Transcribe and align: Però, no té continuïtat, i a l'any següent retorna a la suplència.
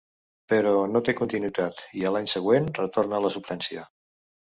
Però, 0.53 0.71
no 0.93 1.01
té 1.09 1.15
continuïtat, 1.19 1.85
i 2.01 2.07
a 2.09 2.17
l'any 2.17 2.33
següent 2.35 2.75
retorna 2.83 3.21
a 3.21 3.25
la 3.31 3.37
suplència. 3.41 3.91